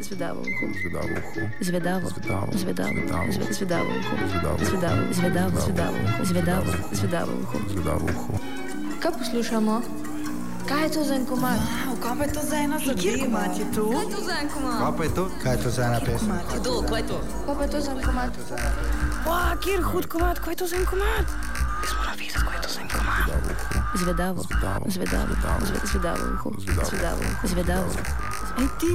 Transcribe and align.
Zvedavo 0.00 0.40
uho. 0.40 0.64
Zvedavo 0.74 1.08
uho. 1.08 1.40
Zvedavo. 1.60 2.08
Zvedavo. 2.08 2.52
Zvedavo. 2.52 2.92
Zvedavo. 2.94 3.32
Zve- 3.32 3.52
Zvedavo 3.52 3.90
uho. 3.90 4.14
Zvedavo. 4.28 4.58
Zvedavo. 4.60 5.04
Zvedavo. 5.12 5.58
Zvedavo. 5.60 5.60
Zvedavo 5.60 5.94
uho. 5.94 6.24
Zvedavo. 6.24 6.70
Zvedavo. 6.92 6.92
Zvedavo 6.92 7.32
uho. 7.34 7.58
Zvedavo 7.68 8.06
uho. 8.06 8.32
Kaj 9.00 9.12
poslušamo? 9.12 9.74
Kaj 10.68 10.82
je 10.82 10.90
to 10.90 11.04
za 11.04 11.14
en 11.14 11.26
komad? 11.26 11.58
Kaj 11.98 12.12
pa 12.18 12.24
je 12.24 12.32
to 12.32 12.42
za 12.42 12.56
ena 12.58 12.78
zadeva? 12.78 13.40
je 13.50 13.66
to? 13.72 13.84
Kaj 13.86 14.02
je 14.02 14.10
to 14.10 14.20
za 14.22 14.34
en 14.36 14.48
komad? 14.48 14.78
Kaj 14.78 14.92
pa 14.92 15.04
je 15.04 15.10
to? 15.10 15.24
Kaj 15.42 15.52
je 15.52 15.58
to 15.58 15.70
za 15.70 15.82
ena 15.82 16.00
pesem? 16.00 16.32
Kdo, 16.54 16.72
kaj 16.82 16.98
je 16.98 17.06
to? 17.06 17.18
Kaj 17.46 17.54
pa 17.56 17.62
je 17.62 17.70
to 17.70 17.80
za 17.80 17.90
en 17.90 18.00
komad? 18.00 18.30
Wow, 19.24 19.52
kjer 19.58 19.80
hud 19.82 20.06
komad, 20.06 20.36
kaj 20.38 20.52
je 20.52 20.56
to 20.56 20.66
za 20.66 20.76
en 20.76 20.86
komad? 20.86 21.24
Jaz 21.78 21.92
moram 21.94 22.14
vedeti, 22.14 22.38
kaj 22.38 22.54
je 22.54 22.62
to 22.62 22.68
za 22.68 22.80
en 22.80 22.88
komad. 22.88 23.24
Zvedavo. 23.94 24.40
Zvedavo. 24.42 24.84
Zvedavo. 24.88 25.26
Zvedavo. 25.26 25.62
Zve- 25.64 25.86
Zvedavo 25.86 26.22
uho. 26.34 26.48
Zvedavo. 26.58 26.86
Zvedavo 26.86 27.20
uho. 27.22 27.46
Zvedavo. 27.46 27.88
Ej 28.58 28.68
ti, 28.76 28.94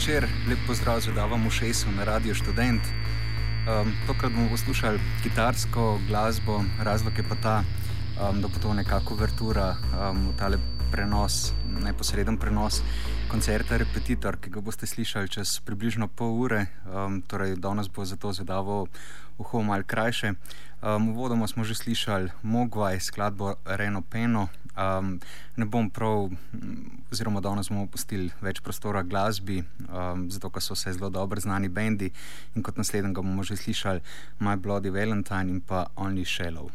Zvečer, 0.00 0.24
lep 0.48 0.58
pozdrav 0.66 1.00
z 1.00 1.12
Davom 1.12 1.46
Ušesu 1.46 1.92
na 1.92 2.08
Radio 2.08 2.32
Student. 2.34 2.80
Um, 3.68 3.92
tokrat 4.06 4.32
bomo 4.32 4.48
poslušali 4.48 4.96
kitarsko 5.22 6.00
glasbo, 6.08 6.64
razlog 6.80 7.18
je 7.18 7.24
pa 7.28 7.34
ta, 7.34 7.56
um, 8.16 8.40
da 8.40 8.48
bo 8.48 8.56
to 8.62 8.72
nekako 8.74 9.14
vrtura 9.14 9.76
um, 9.76 10.32
v 10.32 10.36
tale 10.40 10.56
prenos, 10.92 11.52
neposreden 11.84 12.40
prenos 12.40 12.80
koncerta 13.28 13.76
Repetitor, 13.76 14.40
ki 14.40 14.48
ga 14.50 14.64
boste 14.64 14.88
slišali 14.88 15.28
čez 15.28 15.60
približno 15.60 16.08
pol 16.08 16.32
ure. 16.32 16.66
Um, 16.88 17.20
torej, 17.20 17.60
danes 17.60 17.92
bo 17.92 18.04
zato 18.04 18.32
zadavo 18.32 18.86
uho 19.36 19.62
mal 19.62 19.84
krajše. 19.84 20.32
Um, 20.80 21.12
uvodoma 21.12 21.44
smo 21.44 21.60
že 21.60 21.76
slišali 21.76 22.32
Mogvaj, 22.42 23.04
skladbo 23.04 23.60
Reno 23.68 24.00
Peno. 24.00 24.48
Um, 24.76 25.18
ne 25.56 25.66
bom 25.66 25.90
prav, 25.90 26.30
oziroma 27.12 27.42
danes 27.42 27.68
bomo 27.68 27.88
pustili 27.90 28.30
več 28.40 28.60
prostora 28.62 29.02
glasbi, 29.02 29.60
um, 29.88 30.28
zato 30.30 30.50
ker 30.50 30.62
so 30.62 30.76
vse 30.78 30.94
zelo 30.98 31.10
dobro 31.10 31.40
znani 31.40 31.68
bendi 31.68 32.12
in 32.54 32.62
kot 32.62 32.78
naslednjega 32.78 33.22
bomo 33.22 33.42
že 33.42 33.58
slišali 33.58 34.00
My 34.40 34.56
Bloody 34.56 34.90
Valentine 34.94 35.50
in 35.50 35.60
pa 35.60 35.88
Only 35.96 36.24
Shallow. 36.24 36.70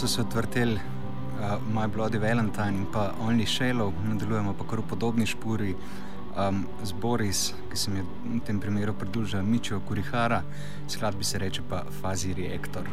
So 0.00 0.08
se 0.08 0.20
odvrteli 0.20 0.74
uh, 0.74 1.74
My 1.74 1.88
Bloody 1.88 2.18
Valentine 2.18 2.68
in 2.68 2.86
pa 2.92 3.12
Only 3.20 3.46
Shallow, 3.46 3.92
nadaljujemo 4.08 4.54
pa 4.56 4.64
kar 4.64 4.80
v 4.80 4.88
podobni 4.88 5.26
špuri 5.26 5.74
um, 5.74 6.64
z 6.82 6.92
Boris, 6.92 7.52
ki 7.70 7.76
se 7.76 7.90
mi 7.90 8.00
je 8.00 8.04
v 8.24 8.40
tem 8.46 8.60
primeru 8.60 8.94
pridružil 8.96 9.42
Mičo 9.42 9.80
Kurihara, 9.80 10.40
skladbi 10.88 11.24
se 11.24 11.38
reče 11.38 11.62
pa 11.68 11.84
Fazi 12.00 12.32
Reaktor. 12.34 12.88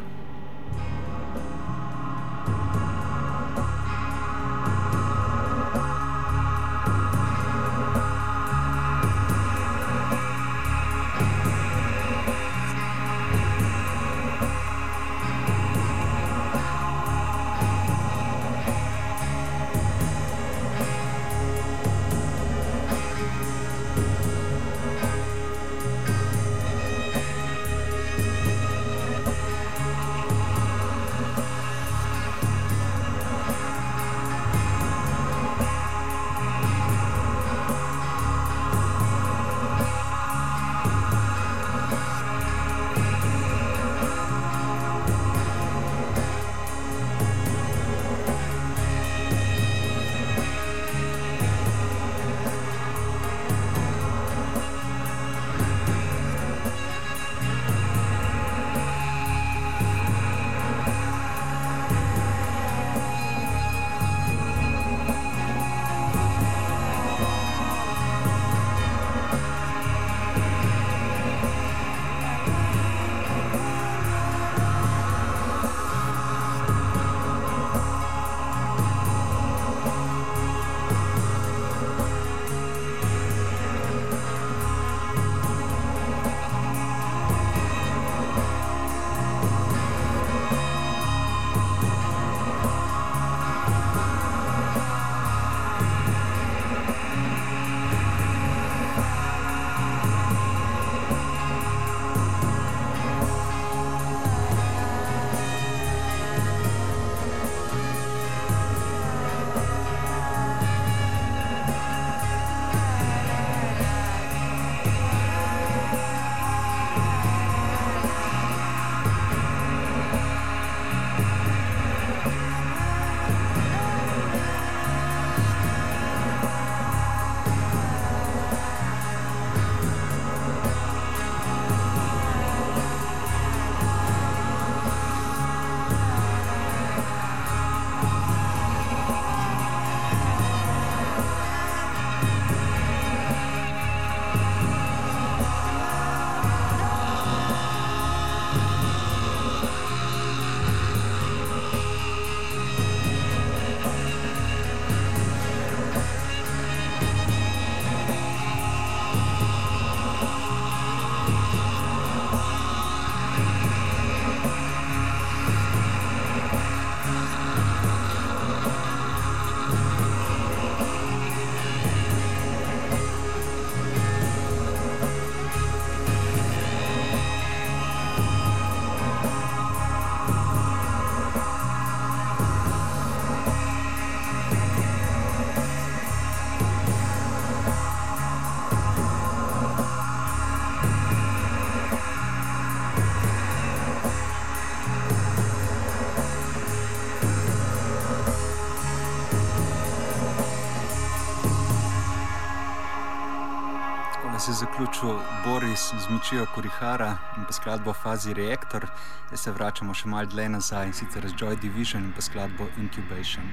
Zaključil 204.58 205.18
Boris 205.44 205.92
z 206.00 206.10
Mičijo 206.10 206.46
Kurihara 206.54 207.18
in 207.36 207.44
pa 207.44 207.52
skladbo 207.52 207.92
Fazi 207.92 208.34
Reaktor. 208.34 208.86
Zdaj 209.26 209.38
se 209.38 209.52
vračamo 209.52 209.94
še 209.94 210.08
malo 210.08 210.26
dlje 210.26 210.48
nazaj 210.48 210.86
in 210.86 210.92
sicer 210.92 211.28
z 211.28 211.38
Joy 211.38 211.60
Division 211.62 212.04
in 212.04 212.12
pa 212.12 212.22
skladbo 212.22 212.66
Incubation. 212.82 213.52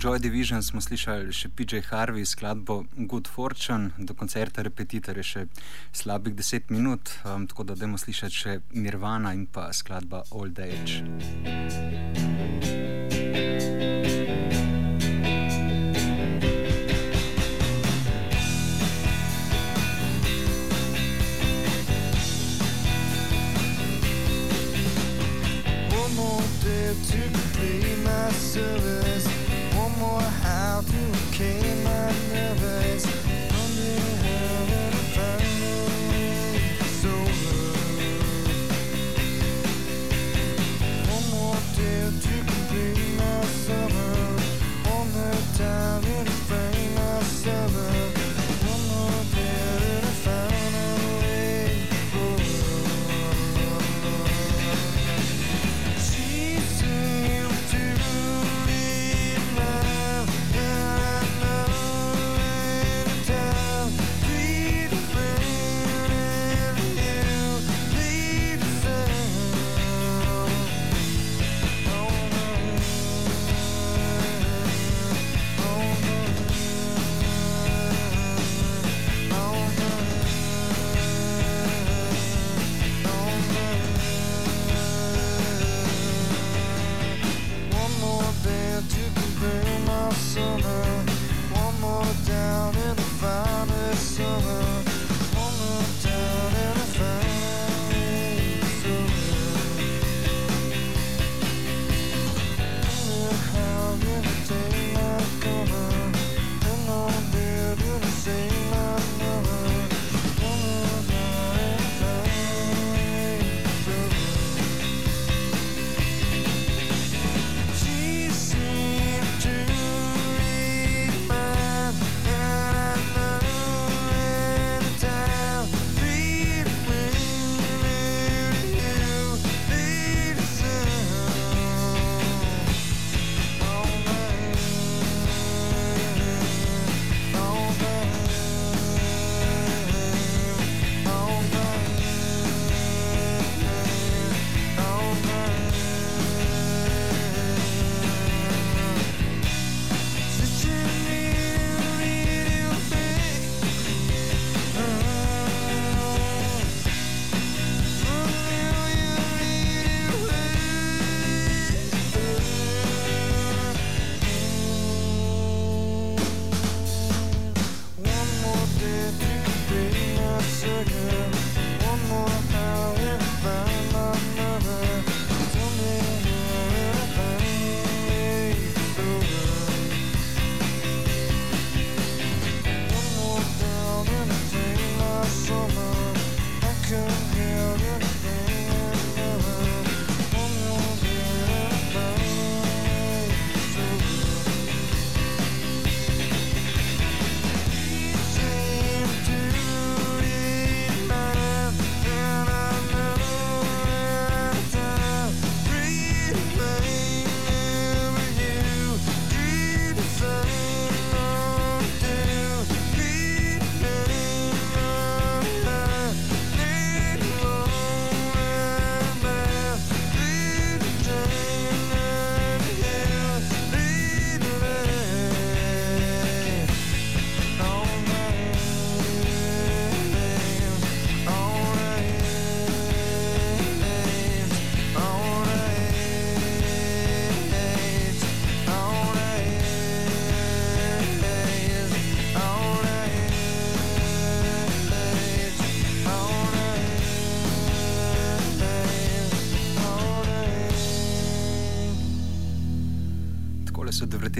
Joy 0.00 0.16
Division 0.18 0.62
smo 0.64 0.80
slišali 0.80 1.28
še 1.28 1.50
PJ 1.52 1.82
Harvey 1.90 2.24
skladbo 2.24 2.78
Good 2.96 3.28
Fortune, 3.28 3.90
do 3.98 4.16
koncerta 4.16 4.64
Repetitor 4.64 5.20
je 5.20 5.26
še 5.28 5.42
slabih 5.92 6.32
deset 6.32 6.72
minut, 6.72 7.12
um, 7.28 7.44
tako 7.44 7.68
da 7.68 7.76
dajmo 7.76 8.00
slišati 8.00 8.40
še 8.42 8.56
Nirvana 8.80 9.36
in 9.36 9.44
pa 9.44 9.68
skladba 9.76 10.24
Old 10.32 10.56
Age. 10.64 11.04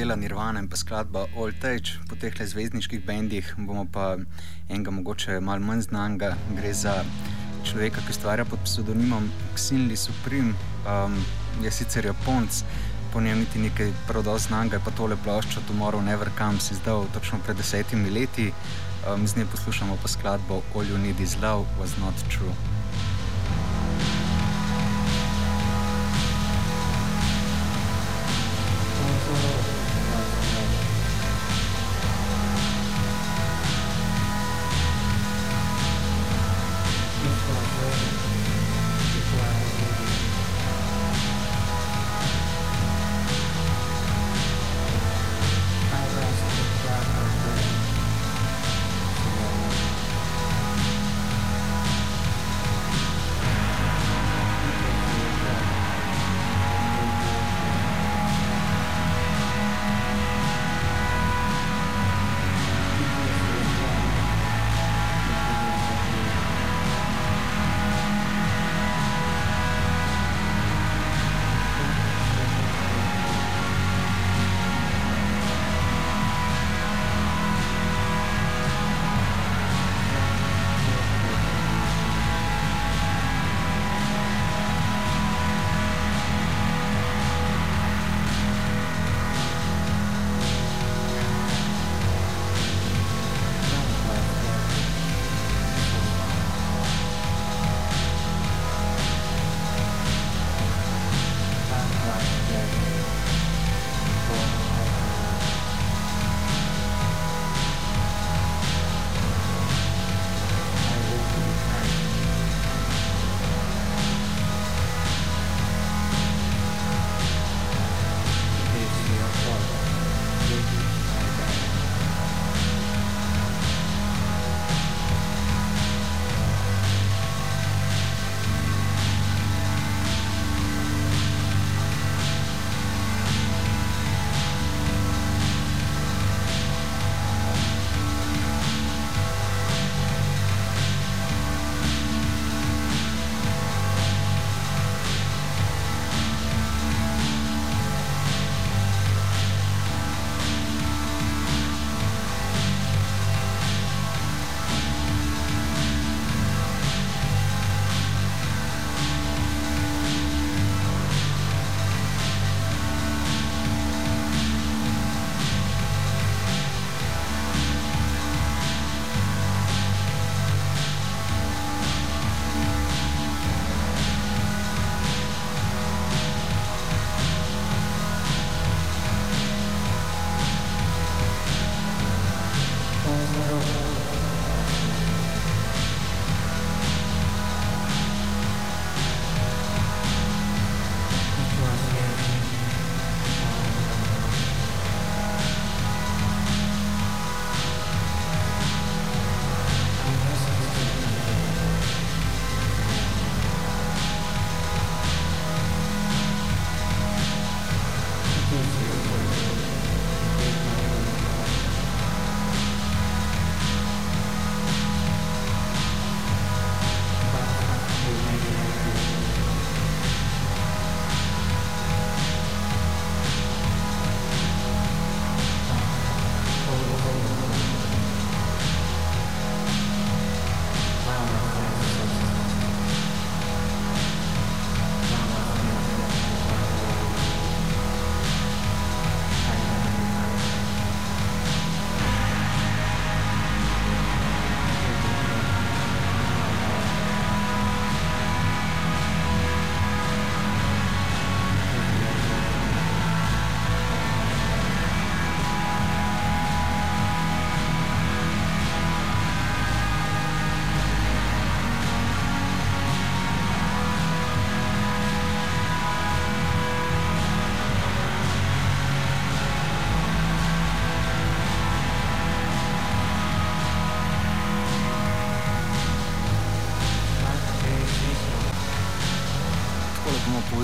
Vrtela 0.00 0.16
Nirvana 0.16 0.60
in 0.60 0.68
pa 0.68 0.76
skladba 0.76 1.26
Old 1.36 1.64
Age, 1.64 2.00
po 2.08 2.16
teh 2.16 2.32
le 2.40 2.46
zvezdniških 2.48 3.02
bendih 3.04 3.44
bomo 3.58 3.84
pa 3.84 4.16
enega 4.68 4.94
mogoče 4.96 5.36
malo 5.44 5.60
manj 5.60 5.82
znanga. 5.90 6.30
Gre 6.56 6.72
za 6.72 6.94
človeka, 7.68 8.00
ki 8.06 8.14
ustvarja 8.16 8.46
pod 8.48 8.64
pseudonimom 8.64 9.28
Xinli 9.52 10.00
Supreme, 10.00 10.56
um, 10.88 11.20
je 11.60 11.70
sicer 11.70 12.08
Japonc, 12.08 12.62
po 13.12 13.20
njem 13.20 13.44
niti 13.44 13.60
nekaj 13.60 13.92
prav 14.08 14.24
znanga, 14.38 14.80
je 14.80 14.84
pa 14.88 14.96
tole 14.96 15.20
plošča 15.20 15.68
Tomorrow 15.68 16.00
Never 16.00 16.32
Comes 16.38 16.70
izdal 16.70 17.04
točno 17.12 17.44
pred 17.44 17.56
desetimi 17.56 18.10
leti. 18.10 18.52
Um, 19.04 19.28
z 19.28 19.36
nje 19.36 19.46
poslušamo 19.52 20.00
pa 20.02 20.08
skladbo 20.08 20.62
All 20.74 20.88
You 20.88 20.98
Need 20.98 21.20
Is 21.20 21.36
Love 21.42 21.68
Was 21.76 22.00
Not 22.00 22.16
True. 22.32 22.79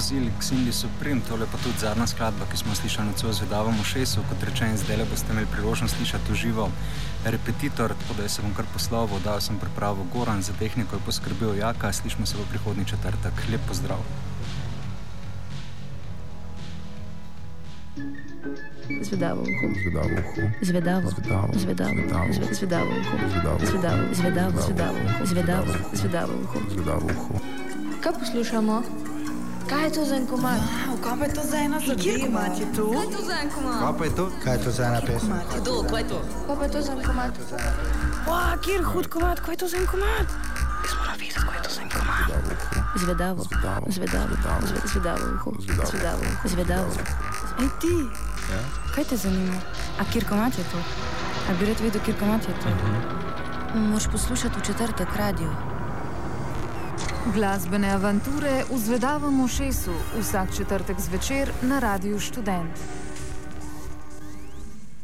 K 0.07 0.39
Cindy 0.41 0.71
Supreme, 0.73 1.19
tole 1.21 1.47
pa 1.51 1.59
tudi 1.59 1.83
zadnja 1.83 2.07
skladba, 2.07 2.47
ki 2.47 2.57
smo 2.57 2.75
slišali 2.75 3.11
na 3.11 3.15
celo 3.19 3.33
zvedavom 3.35 3.75
šesu. 3.83 4.23
Kot 4.31 4.39
rečen, 4.39 4.79
zdaj 4.79 4.97
le 4.97 5.05
boste 5.05 5.33
imeli 5.33 5.51
priložnost 5.51 5.97
slišati 5.97 6.33
uživo 6.33 6.71
repetitor, 7.25 7.91
tako 7.91 8.23
da 8.23 8.29
se 8.29 8.43
bom 8.43 8.55
kar 8.55 8.65
poslovo, 8.73 9.19
da 9.19 9.41
sem 9.41 9.59
pripravil 9.59 10.07
Goran 10.15 10.43
za 10.43 10.53
tehniko 10.53 10.97
in 10.97 11.03
poskrbel 11.03 11.59
Jaka. 11.59 11.93
Slišmo 11.93 12.27
se 12.27 12.39
v 12.39 12.47
prihodnji 12.47 12.85
četrtek. 12.85 13.35
Lep 13.51 13.61
pozdrav. 13.69 13.99
Zvedavo 19.03 19.43
uho. 19.43 19.67
Zvedavo 19.83 20.07
uho. 20.07 20.43
Zvedavo. 20.63 21.11
Zvedavo. 21.11 21.51
Zvedavo. 21.55 21.95
Zvedavo. 21.95 22.33
Zve- 22.33 22.55
Zvedavo 22.55 22.91
uho. 22.93 23.17
Zvedavo. 23.27 23.59
Zvedavo. 24.15 24.61
Zvedavo. 24.63 24.99
Zvedavo. 25.25 25.73
Zvedavo 25.93 26.33
uho. 26.45 26.59
Zvedavo 26.71 27.07
uho. 27.11 27.35
Kaj 28.01 28.13
poslušamo? 28.13 29.06
Kaj 29.67 29.85
je 29.85 29.91
to 29.91 30.05
za 30.05 30.17
en 30.17 30.27
komad? 30.27 30.61
Kaj 31.03 31.19
pa 31.19 31.25
je 31.25 31.35
to 31.35 31.43
za 31.43 31.57
ena 31.59 31.79
zadeva? 31.81 32.03
Kjer 32.03 32.21
komat 32.23 32.59
je 32.59 32.67
to? 32.73 32.85
Kaj 32.89 33.03
je 33.03 33.11
to 33.11 33.23
za 33.23 33.35
en 33.35 33.51
komad? 33.51 33.79
Kaj 33.81 33.93
pa 33.99 34.05
je 34.05 34.13
to? 34.13 34.25
Kaj 34.45 34.53
je 34.53 34.61
to 34.61 34.71
za 34.71 34.83
ena 34.85 35.01
pesem? 35.01 35.33
Kdo, 35.57 35.75
kaj 35.83 36.01
je 36.01 36.09
to? 36.09 36.19
Kaj 36.47 36.57
pa 36.57 36.65
je 36.65 36.71
to 36.71 36.81
za 36.83 36.93
en 36.93 37.03
komad? 37.03 37.33
Wow, 38.27 38.61
kjer 38.61 38.83
hud 38.85 39.07
komat, 39.09 39.41
kaj 39.41 39.53
je 39.53 39.59
to 39.59 39.69
za 39.69 39.77
en 39.77 39.87
komat? 39.87 40.27
Zvedavo. 42.97 43.43
Zvedavo. 43.43 43.87
Zvedavo. 43.89 44.27
Zvedavo. 44.33 44.35
Zve- 44.63 44.87
Zvedavo 44.87 45.25
uho. 45.35 45.51
Zvedavo. 45.61 45.89
Zvedavo 45.89 46.23
uho. 46.23 46.49
Zvedavo. 46.49 46.91
Ej 47.59 47.69
ti, 47.81 47.95
kaj 48.95 49.05
te 49.05 49.17
zanima? 49.17 49.59
A 49.99 50.05
kjer 50.05 50.25
komat 50.25 50.59
je 50.59 50.65
to? 50.65 50.79
A 51.47 51.55
bi 51.55 51.67
rad 51.67 51.81
videl, 51.81 52.01
kjer 52.03 52.17
komat 52.19 52.43
je 52.43 52.55
to? 52.55 52.69
Moš 53.75 54.07
poslušati 54.07 54.61
v 54.61 54.65
četrtek 54.65 55.17
radio. 55.17 55.51
Glasbene 57.35 57.91
avanture 57.91 58.63
v 58.71 58.79
zvedavem 58.79 59.41
ušesu 59.41 59.91
vsak 60.21 60.55
četrtek 60.57 61.01
zvečer 61.01 61.51
na 61.63 61.79
Radiu 61.79 62.21
Študent. 62.21 63.06